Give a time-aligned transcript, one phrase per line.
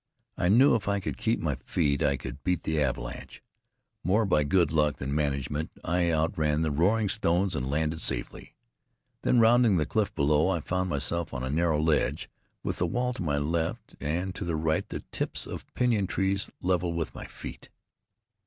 [0.35, 3.43] I knew if I could keep my feet I could beat the avalanche.
[4.03, 8.55] More by good luck than management I outran the roaring stones and landed safely.
[9.21, 12.31] Then rounding the cliff below, I found myself on a narrow ledge,
[12.63, 16.49] with a wall to my left, and to the right the tips of pinyon trees
[16.63, 17.69] level with my feet.